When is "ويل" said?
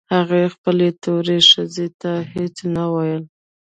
2.93-3.23